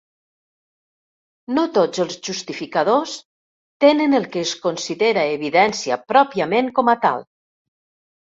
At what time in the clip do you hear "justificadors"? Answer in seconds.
2.27-3.13